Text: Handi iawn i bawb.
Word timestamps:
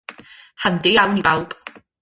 Handi 0.63 0.95
iawn 0.95 1.21
i 1.23 1.27
bawb. 1.29 1.57